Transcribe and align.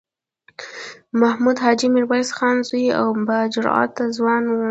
محمود 1.21 1.57
حاجي 1.63 1.87
میرویس 1.95 2.29
خان 2.37 2.57
زوی 2.67 2.85
او 3.01 3.07
با 3.27 3.37
جرئته 3.53 4.03
ځوان 4.15 4.43
و. 4.47 4.57